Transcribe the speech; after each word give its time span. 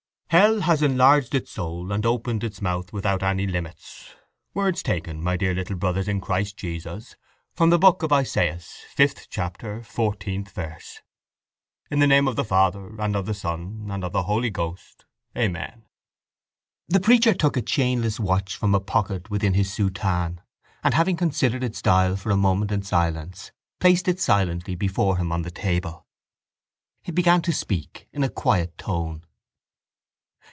—Hell 0.31 0.61
has 0.61 0.81
enlarged 0.81 1.35
its 1.35 1.51
soul 1.51 1.91
and 1.91 2.05
opened 2.05 2.41
its 2.41 2.61
mouth 2.61 2.93
without 2.93 3.21
any 3.21 3.45
limits—words 3.45 4.81
taken, 4.81 5.21
my 5.21 5.35
dear 5.35 5.53
little 5.53 5.75
brothers 5.75 6.07
in 6.07 6.21
Christ 6.21 6.55
Jesus, 6.55 7.17
from 7.53 7.69
the 7.69 7.77
book 7.77 8.01
of 8.01 8.13
Isaias, 8.13 8.69
fifth 8.95 9.27
chapter, 9.29 9.83
fourteenth 9.83 10.49
verse. 10.51 11.01
In 11.89 11.99
the 11.99 12.07
name 12.07 12.29
of 12.29 12.37
the 12.37 12.45
Father 12.45 12.95
and 12.97 13.13
of 13.17 13.25
the 13.25 13.33
Son 13.33 13.89
and 13.91 14.05
of 14.05 14.13
the 14.13 14.23
Holy 14.23 14.49
Ghost. 14.49 15.03
Amen. 15.37 15.83
The 16.87 17.01
preacher 17.01 17.33
took 17.33 17.57
a 17.57 17.61
chainless 17.61 18.17
watch 18.17 18.55
from 18.55 18.73
a 18.73 18.79
pocket 18.79 19.29
within 19.29 19.53
his 19.53 19.73
soutane 19.73 20.39
and, 20.81 20.93
having 20.93 21.17
considered 21.17 21.61
its 21.61 21.81
dial 21.81 22.15
for 22.15 22.31
a 22.31 22.37
moment 22.37 22.71
in 22.71 22.83
silence, 22.83 23.51
placed 23.81 24.07
it 24.07 24.21
silently 24.21 24.75
before 24.75 25.17
him 25.17 25.29
on 25.33 25.41
the 25.41 25.51
table. 25.51 26.07
He 27.03 27.11
began 27.11 27.41
to 27.41 27.51
speak 27.51 28.07
in 28.13 28.23
a 28.23 28.29
quiet 28.29 28.77
tone. 28.77 29.25